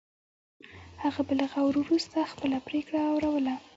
هغه 1.03 1.21
به 1.27 1.33
له 1.39 1.45
غور 1.53 1.73
وروسته 1.79 2.17
خپله 2.31 2.57
پرېکړه 2.67 2.99
اوروله. 3.11 3.55